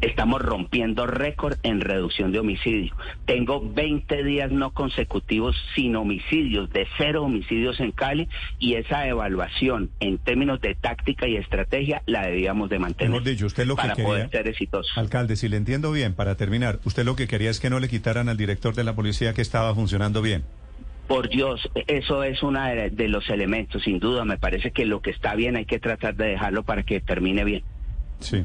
Estamos 0.00 0.40
rompiendo 0.42 1.06
récord 1.06 1.56
en 1.62 1.80
reducción 1.80 2.32
de 2.32 2.38
homicidio. 2.38 2.94
Tengo 3.26 3.60
20 3.60 4.24
días 4.24 4.50
no 4.50 4.70
consecutivos 4.72 5.56
sin 5.74 5.96
homicidios, 5.96 6.70
de 6.70 6.86
cero 6.98 7.24
homicidios 7.24 7.80
en 7.80 7.92
Cali, 7.92 8.28
y 8.58 8.74
esa 8.74 9.06
evaluación 9.06 9.90
en 10.00 10.18
términos 10.18 10.60
de 10.60 10.74
táctica 10.74 11.28
y 11.28 11.36
estrategia 11.36 12.02
la 12.06 12.26
debíamos 12.26 12.70
de 12.70 12.78
mantener 12.78 13.10
Mejor 13.10 13.24
dicho, 13.28 13.46
usted 13.46 13.66
lo 13.66 13.76
que 13.76 13.82
para 13.82 13.94
quería- 13.94 14.08
poder 14.08 14.30
ser 14.30 14.48
exitosos. 14.48 14.96
Alcalde, 14.96 15.36
si 15.36 15.48
le 15.48 15.56
entiendo 15.56 15.92
bien, 15.92 16.14
para 16.14 16.36
terminar, 16.36 16.78
usted 16.84 17.04
lo 17.04 17.16
que 17.16 17.26
quería 17.28 17.50
es 17.50 17.60
que 17.60 17.70
no 17.70 17.80
le 17.80 17.88
quitaran 17.88 18.28
al 18.28 18.36
director 18.36 18.74
de 18.74 18.84
la 18.84 18.94
policía 18.94 19.34
que 19.34 19.42
estaba 19.42 19.74
funcionando 19.74 20.22
bien. 20.22 20.44
Por 21.06 21.28
Dios, 21.28 21.60
eso 21.88 22.22
es 22.22 22.40
uno 22.42 22.60
de 22.64 23.08
los 23.08 23.28
elementos, 23.30 23.82
sin 23.82 23.98
duda. 23.98 24.24
Me 24.24 24.38
parece 24.38 24.70
que 24.70 24.86
lo 24.86 25.00
que 25.02 25.10
está 25.10 25.34
bien 25.34 25.56
hay 25.56 25.64
que 25.64 25.80
tratar 25.80 26.14
de 26.14 26.26
dejarlo 26.28 26.62
para 26.62 26.84
que 26.84 27.00
termine 27.00 27.42
bien. 27.42 27.64
Sí. 28.20 28.44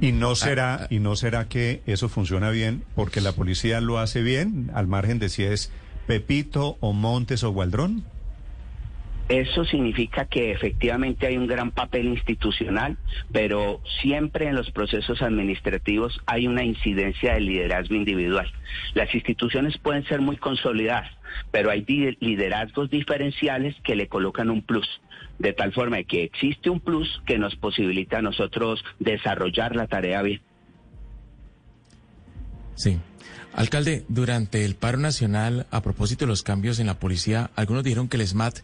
Y 0.00 0.12
no 0.12 0.34
será 0.34 0.86
y 0.90 0.98
no 0.98 1.16
será 1.16 1.48
que 1.48 1.82
eso 1.86 2.08
funciona 2.08 2.50
bien 2.50 2.84
porque 2.94 3.20
la 3.20 3.32
policía 3.32 3.80
lo 3.80 3.98
hace 3.98 4.22
bien 4.22 4.70
al 4.74 4.86
margen 4.86 5.18
de 5.18 5.28
si 5.28 5.44
es 5.44 5.72
Pepito 6.06 6.76
o 6.80 6.92
Montes 6.92 7.42
o 7.44 7.50
Gualdrón. 7.50 8.04
Eso 9.28 9.64
significa 9.64 10.26
que 10.26 10.52
efectivamente 10.52 11.26
hay 11.26 11.38
un 11.38 11.46
gran 11.46 11.70
papel 11.70 12.08
institucional, 12.08 12.98
pero 13.32 13.80
siempre 14.02 14.48
en 14.48 14.54
los 14.54 14.70
procesos 14.70 15.22
administrativos 15.22 16.20
hay 16.26 16.46
una 16.46 16.62
incidencia 16.62 17.32
del 17.32 17.46
liderazgo 17.46 17.94
individual. 17.94 18.52
Las 18.92 19.14
instituciones 19.14 19.78
pueden 19.78 20.04
ser 20.04 20.20
muy 20.20 20.36
consolidadas, 20.36 21.10
pero 21.50 21.70
hay 21.70 21.86
liderazgos 22.20 22.90
diferenciales 22.90 23.74
que 23.82 23.96
le 23.96 24.08
colocan 24.08 24.50
un 24.50 24.60
plus, 24.60 24.86
de 25.38 25.52
tal 25.52 25.72
forma 25.72 26.02
que 26.04 26.24
existe 26.24 26.70
un 26.70 26.80
plus 26.80 27.22
que 27.26 27.38
nos 27.38 27.56
posibilita 27.56 28.18
a 28.18 28.22
nosotros 28.22 28.84
desarrollar 28.98 29.74
la 29.76 29.86
tarea 29.86 30.22
bien. 30.22 30.40
Sí. 32.74 32.98
Alcalde, 33.52 34.04
durante 34.08 34.64
el 34.64 34.74
paro 34.74 34.98
nacional, 34.98 35.66
a 35.70 35.80
propósito 35.80 36.24
de 36.24 36.28
los 36.28 36.42
cambios 36.42 36.80
en 36.80 36.86
la 36.86 36.98
policía, 36.98 37.50
algunos 37.54 37.84
dijeron 37.84 38.08
que 38.08 38.16
el 38.16 38.26
SMAT 38.26 38.58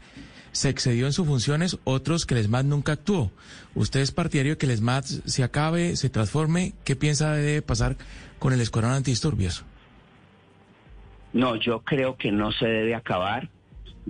se 0.53 0.69
excedió 0.69 1.07
en 1.07 1.12
sus 1.12 1.27
funciones, 1.27 1.79
otros 1.85 2.27
que 2.27 2.35
el 2.35 2.45
SMAT 2.45 2.67
nunca 2.67 2.93
actuó. 2.93 3.31
¿Usted 3.77 4.00
es 4.00 4.11
partidario 4.11 4.53
de 4.53 4.59
que 4.59 4.67
el 4.67 4.77
SMAT 4.77 5.05
se 5.05 5.45
acabe, 5.45 5.95
se 5.95 6.11
transforme? 6.11 6.73
¿Qué 6.85 6.97
piensa 6.97 7.35
debe 7.35 7.62
pasar 7.62 7.97
con 8.41 8.53
el 8.53 8.61
escuadrón 8.61 8.93
antidisturbios? 8.93 9.65
No, 11.33 11.55
yo 11.55 11.81
creo 11.81 12.17
que 12.17 12.33
no 12.33 12.50
se 12.50 12.67
debe 12.67 12.97
acabar. 12.97 13.49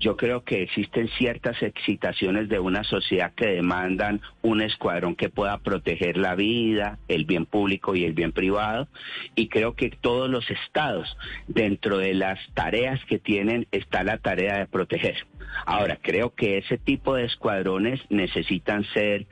Yo 0.00 0.16
creo 0.16 0.45
que 0.45 0.62
existen 0.62 1.09
ciertas 1.19 1.62
excitaciones 1.62 2.49
de 2.49 2.59
una 2.59 2.85
sociedad 2.85 3.35
que 3.35 3.49
demandan 3.49 4.23
un 4.40 4.62
escuadrón 4.62 5.14
que 5.14 5.28
pueda 5.28 5.59
proteger 5.59 6.16
la 6.16 6.35
vida, 6.35 6.99
el 7.07 7.26
bien 7.26 7.45
público 7.45 7.95
y 7.95 8.04
el 8.04 8.14
bien 8.14 8.33
privado. 8.33 8.88
Y 9.35 9.49
creo 9.49 9.75
que 9.75 9.90
todos 9.90 10.30
los 10.30 10.50
estados, 10.50 11.19
dentro 11.49 11.99
de 11.99 12.14
las 12.14 12.38
tareas 12.54 13.04
que 13.04 13.19
tienen, 13.19 13.66
está 13.73 14.02
la 14.02 14.16
tarea 14.16 14.57
de 14.57 14.66
proteger. 14.66 15.26
Ahora, 15.66 15.99
creo 16.00 16.35
que 16.35 16.59
ese 16.59 16.78
tipo 16.78 17.14
de 17.14 17.25
escuadrones 17.25 18.00
necesitan 18.09 18.85
ser 18.92 19.26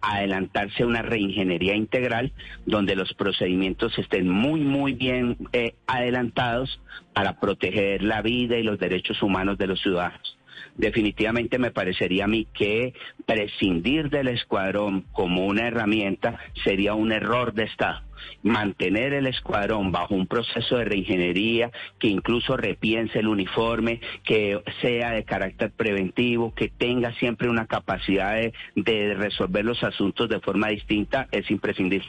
adelantarse 0.00 0.82
a 0.82 0.86
una 0.86 1.02
reingeniería 1.02 1.74
integral 1.74 2.32
donde 2.66 2.96
los 2.96 3.14
procedimientos 3.14 3.96
estén 3.98 4.28
muy, 4.28 4.60
muy 4.60 4.92
bien 4.92 5.36
eh, 5.52 5.74
adelantados 5.86 6.80
para 7.14 7.38
proteger 7.38 8.02
la 8.02 8.20
vida 8.20 8.58
y 8.58 8.62
los 8.62 8.78
derechos 8.78 9.22
humanos 9.22 9.58
de 9.58 9.68
los 9.68 9.80
ciudadanos. 9.80 10.38
Definitivamente 10.76 11.58
me 11.58 11.70
parecería 11.70 12.24
a 12.24 12.28
mí 12.28 12.46
que 12.52 12.94
prescindir 13.26 14.08
del 14.10 14.28
escuadrón 14.28 15.02
como 15.12 15.46
una 15.46 15.66
herramienta 15.66 16.38
sería 16.64 16.94
un 16.94 17.12
error 17.12 17.52
de 17.52 17.64
Estado. 17.64 18.00
Mantener 18.42 19.12
el 19.12 19.26
escuadrón 19.26 19.92
bajo 19.92 20.14
un 20.14 20.26
proceso 20.26 20.76
de 20.76 20.84
reingeniería 20.84 21.70
que 21.98 22.08
incluso 22.08 22.56
repiense 22.56 23.18
el 23.18 23.28
uniforme, 23.28 24.00
que 24.24 24.60
sea 24.80 25.10
de 25.12 25.24
carácter 25.24 25.70
preventivo, 25.70 26.54
que 26.54 26.68
tenga 26.68 27.12
siempre 27.14 27.48
una 27.48 27.66
capacidad 27.66 28.36
de, 28.74 29.14
resolver 29.14 29.64
los 29.64 29.82
asuntos 29.82 30.28
de 30.28 30.40
forma 30.40 30.68
distinta, 30.68 31.28
es 31.30 31.50
imprescindible. 31.50 32.08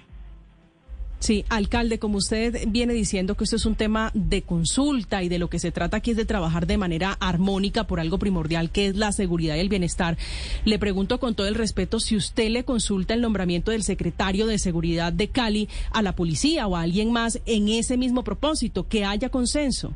Sí, 1.24 1.46
alcalde, 1.48 2.00
como 2.00 2.18
usted 2.18 2.68
viene 2.68 2.92
diciendo 2.92 3.36
que 3.36 3.46
esto 3.46 3.56
es 3.56 3.66
un 3.66 3.76
tema 3.76 4.12
de 4.14 4.42
consulta 4.42 5.24
y 5.24 5.30
de 5.30 5.40
lo 5.40 5.50
que 5.50 5.58
se 5.58 5.72
trata 5.72 5.96
aquí 5.96 6.12
es 6.12 6.18
de 6.18 6.26
trabajar 6.26 6.68
de 6.68 6.78
manera 6.78 7.16
armónica 7.18 7.86
por 7.86 8.02
algo 8.02 8.20
primordial 8.20 8.72
que 8.72 8.88
es 8.88 8.98
la 8.98 9.14
seguridad 9.14 9.56
y 9.56 9.62
el 9.62 9.70
bienestar, 9.70 10.18
le 10.66 10.80
pregunto 10.80 11.22
con 11.22 11.34
todo 11.34 11.48
el 11.48 11.56
respeto 11.56 12.02
si 12.02 12.18
usted 12.18 12.50
le 12.50 12.66
consulta 12.66 13.14
el 13.14 13.22
nombramiento 13.22 13.72
del 13.72 13.84
secretario 13.84 14.48
de 14.48 14.60
Seguridad 14.60 15.14
de 15.14 15.30
Cali 15.30 15.70
a 15.92 16.02
la 16.02 16.14
policía 16.14 16.68
o 16.68 16.76
a 16.76 16.82
alguien 16.82 17.14
más 17.14 17.40
en 17.46 17.70
ese 17.70 17.96
mismo 17.96 18.26
propósito, 18.26 18.90
que 18.90 19.06
haya 19.06 19.30
consenso. 19.30 19.94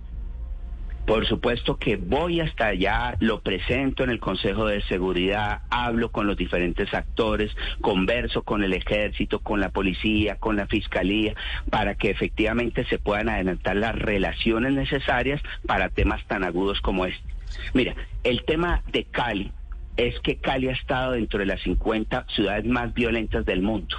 Por 1.07 1.25
supuesto 1.25 1.77
que 1.77 1.95
voy 1.95 2.41
hasta 2.41 2.67
allá, 2.67 3.15
lo 3.21 3.39
presento 3.39 4.03
en 4.03 4.09
el 4.09 4.19
Consejo 4.19 4.65
de 4.65 4.81
Seguridad, 4.81 5.61
hablo 5.69 6.11
con 6.11 6.27
los 6.27 6.35
diferentes 6.35 6.93
actores, 6.93 7.55
converso 7.79 8.43
con 8.43 8.61
el 8.61 8.73
ejército, 8.73 9.39
con 9.39 9.61
la 9.61 9.69
policía, 9.69 10.35
con 10.35 10.57
la 10.57 10.67
fiscalía, 10.67 11.33
para 11.69 11.95
que 11.95 12.09
efectivamente 12.09 12.83
se 12.89 12.99
puedan 12.99 13.29
adelantar 13.29 13.77
las 13.77 13.95
relaciones 13.95 14.73
necesarias 14.73 15.41
para 15.65 15.87
temas 15.87 16.27
tan 16.27 16.43
agudos 16.43 16.81
como 16.81 17.05
este. 17.05 17.33
Mira, 17.73 17.95
el 18.25 18.43
tema 18.43 18.83
de 18.91 19.05
Cali 19.05 19.53
es 19.95 20.19
que 20.19 20.35
Cali 20.35 20.67
ha 20.67 20.73
estado 20.73 21.13
dentro 21.13 21.39
de 21.39 21.45
las 21.45 21.61
50 21.61 22.25
ciudades 22.35 22.65
más 22.65 22.93
violentas 22.93 23.45
del 23.45 23.61
mundo. 23.61 23.95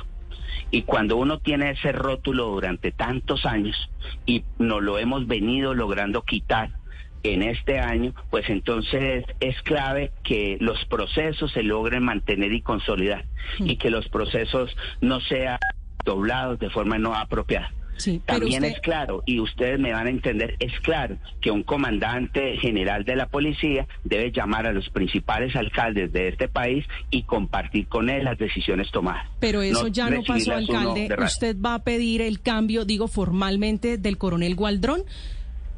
Y 0.71 0.83
cuando 0.83 1.17
uno 1.17 1.39
tiene 1.39 1.71
ese 1.71 1.91
rótulo 1.93 2.49
durante 2.49 2.93
tantos 2.93 3.47
años 3.47 3.91
y 4.27 4.45
no 4.59 4.81
lo 4.81 4.99
hemos 4.99 5.27
venido 5.27 5.73
logrando 5.73 6.23
quitar, 6.23 6.78
en 7.23 7.43
este 7.43 7.79
año, 7.79 8.15
pues 8.31 8.49
entonces 8.49 9.25
es 9.41 9.61
clave 9.63 10.13
que 10.23 10.57
los 10.61 10.85
procesos 10.87 11.53
se 11.53 11.63
logren 11.63 12.03
mantener 12.05 12.53
y 12.53 12.63
consolidar 12.63 13.25
y 13.59 13.77
que 13.77 13.91
los 13.91 14.09
procesos 14.09 14.77
no 15.01 15.21
sean 15.21 15.59
doblados 16.05 16.59
de 16.59 16.71
forma 16.71 16.99
no 16.99 17.15
apropiada. 17.15 17.73
Sí, 17.97 18.23
También 18.25 18.63
usted- 18.63 18.77
es 18.77 18.81
claro, 18.81 19.25
y 19.27 19.41
ustedes 19.41 19.81
me 19.81 19.93
van 19.93 20.07
a 20.07 20.11
entender, 20.11 20.55
es 20.61 20.71
claro 20.83 21.17
que 21.41 21.51
un 21.51 21.65
comandante 21.65 22.57
general 22.59 23.03
de 23.05 23.17
la 23.17 23.27
policía 23.27 23.89
debe 24.05 24.31
llamar 24.31 24.69
a 24.69 24.73
los 24.73 24.89
principales 24.91 25.57
alcaldes 25.57 26.13
de 26.13 26.29
este 26.29 26.47
país 26.47 26.87
y 27.11 27.25
compartir 27.25 27.89
con 27.89 28.09
él 28.09 28.23
las 28.23 28.39
decisiones 28.39 28.93
tomadas. 28.93 29.27
Pero 29.41 29.63
eso 29.63 29.89
ya 29.89 30.09
no 30.11 30.23
pasó, 30.23 30.53
alcalde. 30.55 31.09
¿Usted 31.25 31.57
va 31.61 31.75
a 31.75 31.79
pedir 31.83 32.23
el 32.23 32.41
cambio, 32.41 32.85
digo, 32.85 33.09
formalmente 33.09 33.99
del 33.99 34.17
coronel 34.17 34.55
Gualdrón? 34.55 35.01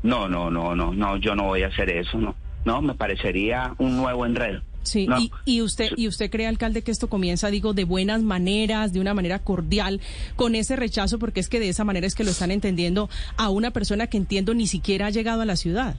No, 0.02 0.28
no, 0.28 0.50
no, 0.50 0.74
no, 0.74 0.92
no, 0.92 1.16
yo 1.18 1.34
no 1.34 1.44
voy 1.44 1.62
a 1.62 1.68
hacer 1.68 1.90
eso, 1.90 2.18
no. 2.18 2.34
No, 2.64 2.82
me 2.82 2.94
parecería 2.94 3.74
un 3.78 3.96
nuevo 3.96 4.26
enredo. 4.26 4.62
Sí, 4.82 5.06
No. 5.06 5.18
y, 5.18 5.30
y 5.44 5.60
usted 5.60 5.90
y 5.96 6.08
usted 6.08 6.30
cree, 6.30 6.46
alcalde, 6.46 6.82
que 6.82 6.90
esto 6.90 7.08
comienza, 7.08 7.50
digo, 7.50 7.74
de 7.74 7.84
buenas 7.84 8.22
maneras, 8.22 8.92
de 8.94 9.00
una 9.00 9.12
manera 9.12 9.38
cordial, 9.40 10.00
con 10.36 10.54
ese 10.54 10.74
rechazo, 10.76 11.18
porque 11.18 11.40
es 11.40 11.48
que 11.50 11.60
de 11.60 11.68
esa 11.68 11.84
manera 11.84 12.06
es 12.06 12.14
que 12.14 12.24
lo 12.24 12.30
están 12.30 12.50
entendiendo 12.50 13.10
a 13.36 13.50
una 13.50 13.72
persona 13.72 14.06
que 14.06 14.16
entiendo 14.16 14.54
ni 14.54 14.66
siquiera 14.66 15.06
ha 15.06 15.10
llegado 15.10 15.42
a 15.42 15.46
la 15.46 15.56
ciudad. 15.56 15.96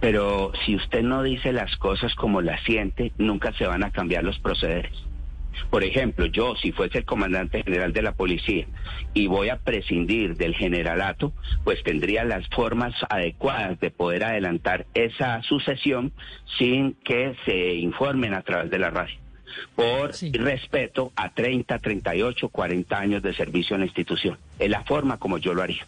Pero 0.00 0.52
si 0.64 0.76
usted 0.76 1.02
no 1.02 1.22
dice 1.22 1.52
las 1.52 1.76
cosas 1.76 2.14
como 2.14 2.40
las 2.40 2.62
siente, 2.64 3.12
nunca 3.18 3.52
se 3.58 3.66
van 3.66 3.84
a 3.84 3.90
cambiar 3.90 4.24
los 4.24 4.38
procederes. 4.38 4.92
Por 5.70 5.84
ejemplo, 5.84 6.26
yo 6.26 6.54
si 6.56 6.72
fuese 6.72 6.98
el 6.98 7.04
comandante 7.04 7.62
general 7.62 7.92
de 7.92 8.02
la 8.02 8.12
policía 8.12 8.66
y 9.12 9.26
voy 9.26 9.48
a 9.48 9.58
prescindir 9.58 10.36
del 10.36 10.54
generalato, 10.54 11.32
pues 11.64 11.82
tendría 11.82 12.24
las 12.24 12.48
formas 12.48 12.94
adecuadas 13.08 13.78
de 13.80 13.90
poder 13.90 14.24
adelantar 14.24 14.86
esa 14.94 15.42
sucesión 15.42 16.12
sin 16.58 16.94
que 17.04 17.34
se 17.44 17.74
informen 17.74 18.34
a 18.34 18.42
través 18.42 18.70
de 18.70 18.78
la 18.78 18.90
radio. 18.90 19.16
Por 19.74 20.12
respeto 20.32 21.12
a 21.16 21.30
30, 21.30 21.78
38, 21.78 22.48
40 22.48 22.98
años 22.98 23.22
de 23.22 23.34
servicio 23.34 23.74
en 23.74 23.80
la 23.80 23.86
institución. 23.86 24.38
Es 24.58 24.70
la 24.70 24.84
forma 24.84 25.18
como 25.18 25.38
yo 25.38 25.54
lo 25.54 25.62
haría. 25.62 25.86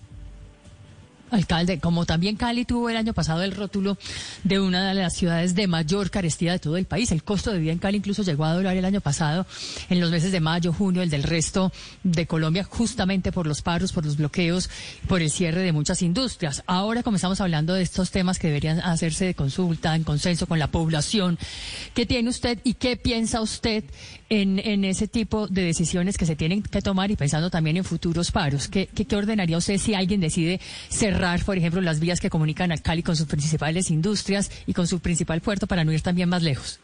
Alcalde, 1.30 1.78
como 1.78 2.06
también 2.06 2.36
Cali 2.36 2.64
tuvo 2.64 2.90
el 2.90 2.96
año 2.96 3.14
pasado 3.14 3.42
el 3.42 3.52
rótulo 3.52 3.96
de 4.44 4.60
una 4.60 4.88
de 4.88 4.94
las 4.94 5.14
ciudades 5.14 5.54
de 5.54 5.66
mayor 5.66 6.10
carestía 6.10 6.52
de 6.52 6.58
todo 6.58 6.76
el 6.76 6.86
país, 6.86 7.12
el 7.12 7.22
costo 7.22 7.52
de 7.52 7.58
vida 7.58 7.72
en 7.72 7.78
Cali 7.78 7.98
incluso 7.98 8.22
llegó 8.22 8.44
a 8.44 8.54
doblar 8.54 8.76
el 8.76 8.84
año 8.84 9.00
pasado 9.00 9.46
en 9.88 10.00
los 10.00 10.10
meses 10.10 10.32
de 10.32 10.40
mayo, 10.40 10.72
junio, 10.72 11.02
el 11.02 11.10
del 11.10 11.22
resto 11.22 11.72
de 12.02 12.26
Colombia, 12.26 12.64
justamente 12.64 13.32
por 13.32 13.46
los 13.46 13.62
paros, 13.62 13.92
por 13.92 14.04
los 14.04 14.16
bloqueos, 14.16 14.70
por 15.08 15.22
el 15.22 15.30
cierre 15.30 15.62
de 15.62 15.72
muchas 15.72 16.02
industrias. 16.02 16.62
Ahora 16.66 17.02
comenzamos 17.02 17.40
hablando 17.40 17.74
de 17.74 17.82
estos 17.82 18.10
temas 18.10 18.38
que 18.38 18.48
deberían 18.48 18.80
hacerse 18.80 19.24
de 19.24 19.34
consulta, 19.34 19.94
en 19.94 20.04
consenso 20.04 20.46
con 20.46 20.58
la 20.58 20.68
población. 20.68 21.38
¿Qué 21.94 22.06
tiene 22.06 22.28
usted 22.28 22.58
y 22.64 22.74
qué 22.74 22.96
piensa 22.96 23.40
usted 23.40 23.84
en, 24.30 24.84
ese 24.84 25.08
tipo 25.08 25.48
de 25.48 25.62
decisiones 25.62 26.16
que 26.16 26.24
se 26.24 26.36
tienen 26.36 26.62
que 26.62 26.80
tomar 26.80 27.10
y 27.10 27.16
pensando 27.16 27.50
también 27.50 27.76
en 27.76 27.84
futuros 27.84 28.30
paros? 28.30 28.68
¿Qué, 28.68 28.88
qué, 28.94 29.04
qué 29.04 29.16
ordenaría 29.16 29.58
usted 29.58 29.76
si 29.76 29.94
alguien 29.94 30.20
decide 30.20 30.60
cerrar 30.88 31.44
por 31.44 31.58
ejemplo, 31.58 31.80
las 31.80 32.00
vías 32.00 32.20
que 32.20 32.30
comunican 32.30 32.72
a 32.72 32.78
Cali 32.78 33.02
con 33.02 33.16
sus 33.16 33.26
principales 33.26 33.90
industrias 33.90 34.50
y 34.66 34.72
con 34.72 34.86
su 34.86 35.00
principal 35.00 35.40
puerto 35.40 35.66
para 35.66 35.84
no 35.84 35.92
ir 35.92 36.00
también 36.00 36.28
más 36.28 36.42
lejos? 36.42 36.80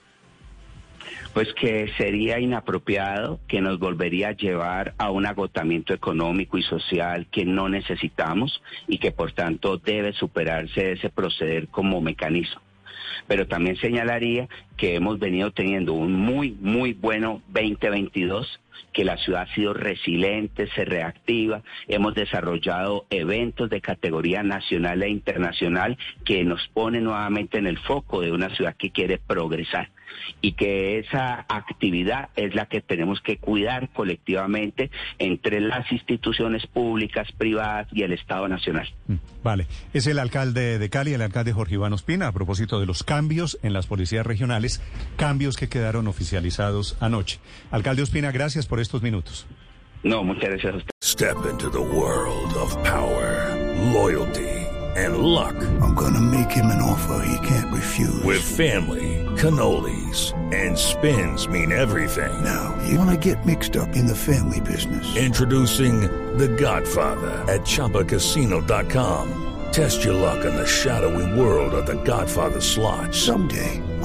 Pues 1.33 1.49
que 1.53 1.93
sería 1.99 2.41
inapropiado, 2.41 3.41
que 3.47 3.61
nos 3.61 3.79
volvería 3.79 4.29
a 4.29 4.33
llevar 4.33 4.95
a 4.97 5.11
un 5.11 5.27
agotamiento 5.27 5.93
económico 5.93 6.57
y 6.57 6.63
social 6.63 7.27
que 7.31 7.45
no 7.45 7.69
necesitamos 7.69 8.63
y 8.89 8.99
que 8.99 9.13
por 9.13 9.33
tanto 9.33 9.77
debe 9.77 10.13
superarse 10.15 10.93
ese 10.93 11.11
proceder 11.11 11.69
como 11.69 12.01
mecanismo 12.01 12.66
pero 13.27 13.47
también 13.47 13.77
señalaría 13.77 14.49
que 14.77 14.95
hemos 14.95 15.19
venido 15.19 15.51
teniendo 15.51 15.93
un 15.93 16.13
muy, 16.13 16.57
muy 16.61 16.93
bueno 16.93 17.43
2022 17.49 18.61
que 18.93 19.05
la 19.05 19.17
ciudad 19.19 19.43
ha 19.43 19.55
sido 19.55 19.75
resiliente, 19.75 20.69
se 20.75 20.85
reactiva, 20.85 21.63
hemos 21.89 22.15
desarrollado 22.15 23.07
eventos 23.11 23.69
de 23.71 23.81
categoría 23.81 24.43
nacional 24.43 25.03
e 25.03 25.09
internacional 25.09 25.99
que 26.25 26.45
nos 26.45 26.67
pone 26.69 27.01
nuevamente 27.01 27.59
en 27.59 27.67
el 27.67 27.79
foco 27.79 28.21
de 28.21 28.33
una 28.33 28.55
ciudad 28.55 28.77
que 28.77 28.91
quiere 28.91 29.19
progresar 29.19 29.91
y 30.41 30.53
que 30.53 30.99
esa 30.99 31.47
actividad 31.49 32.31
es 32.37 32.55
la 32.55 32.67
que 32.67 32.81
tenemos 32.81 33.21
que 33.21 33.39
cuidar 33.39 33.91
colectivamente 33.91 34.91
entre 35.19 35.61
las 35.61 35.91
instituciones 35.93 36.67
públicas, 36.67 37.29
privadas 37.37 37.89
y 37.93 38.03
el 38.03 38.13
Estado 38.13 38.49
Nacional. 38.49 38.89
Mm, 39.07 39.15
vale, 39.43 39.67
es 39.93 40.07
el 40.07 40.19
alcalde 40.19 40.79
de 40.79 40.91
Cali, 40.91 41.13
el 41.13 41.23
alcalde 41.23 41.53
Jorge 41.53 41.75
Iván 41.75 41.93
Ospina, 41.93 42.29
a 42.29 42.33
propósito 42.33 42.81
de 42.81 42.87
los 42.87 43.03
cambios 43.03 43.59
en 43.63 43.73
las 43.73 43.87
policías 43.87 44.27
regionales, 44.27 44.83
cambios 45.17 45.57
que 45.57 45.69
quedaron 45.69 46.09
oficializados 46.09 46.97
anoche. 47.01 47.39
Alcalde 47.71 48.03
Ospina, 48.03 48.33
gracias 48.33 48.66
por 48.67 48.81
estos 48.81 49.03
minutos. 49.03 49.47
No, 50.03 50.23
muchas 50.23 50.51
gracias 50.51 50.75
a 50.75 50.77
usted. 50.77 50.91
Step 51.03 51.47
into 51.47 51.71
the 51.71 51.81
world 51.81 52.55
of 52.55 52.73
power, 52.85 53.55
loyalty. 53.93 54.67
and 54.97 55.19
luck. 55.19 55.55
I'm 55.83 55.95
gonna 55.95 56.21
make 56.21 56.51
him 56.51 56.67
an 56.67 56.81
offer 56.81 57.23
he 57.27 57.47
can't 57.47 57.73
refuse. 57.73 58.23
With 58.25 58.43
family, 58.43 59.25
cannolis, 59.37 60.33
and 60.55 60.77
spins 60.77 61.47
mean 61.49 61.71
everything. 61.71 62.33
Now, 62.43 62.75
you 62.89 62.99
wanna 62.99 63.19
get 63.19 63.45
mixed 63.45 63.77
up 63.77 63.95
in 63.95 64.07
the 64.07 64.15
family 64.15 64.61
business. 64.61 65.17
Introducing 65.17 66.01
The 66.39 66.49
Godfather 66.49 67.45
at 67.53 67.63
ChumbaCasino.com. 67.63 69.43
Test 69.73 70.05
your 70.05 70.15
luck 70.15 70.45
in 70.45 70.57
the 70.57 70.67
shadowy 70.67 71.39
world 71.39 71.75
of 71.75 71.87
The 71.87 72.03
Godfather 72.03 72.61
slot. 72.61 73.15
Someday, 73.15 73.83